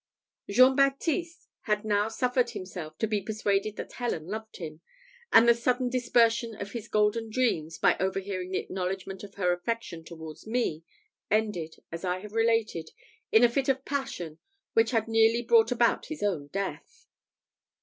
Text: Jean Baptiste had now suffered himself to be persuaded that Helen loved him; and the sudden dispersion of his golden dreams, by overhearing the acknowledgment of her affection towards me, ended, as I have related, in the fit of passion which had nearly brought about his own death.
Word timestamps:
Jean 0.49 0.75
Baptiste 0.75 1.47
had 1.65 1.85
now 1.85 2.07
suffered 2.07 2.49
himself 2.49 2.97
to 2.97 3.05
be 3.05 3.21
persuaded 3.21 3.75
that 3.75 3.91
Helen 3.93 4.25
loved 4.25 4.57
him; 4.57 4.81
and 5.31 5.47
the 5.47 5.53
sudden 5.53 5.89
dispersion 5.91 6.59
of 6.59 6.71
his 6.71 6.87
golden 6.87 7.29
dreams, 7.29 7.77
by 7.77 7.95
overhearing 7.99 8.49
the 8.49 8.57
acknowledgment 8.57 9.23
of 9.23 9.35
her 9.35 9.53
affection 9.53 10.03
towards 10.03 10.47
me, 10.47 10.83
ended, 11.29 11.83
as 11.91 12.03
I 12.03 12.17
have 12.21 12.33
related, 12.33 12.89
in 13.31 13.43
the 13.43 13.49
fit 13.49 13.69
of 13.69 13.85
passion 13.85 14.39
which 14.73 14.89
had 14.89 15.07
nearly 15.07 15.43
brought 15.43 15.71
about 15.71 16.07
his 16.07 16.23
own 16.23 16.47
death. 16.47 17.05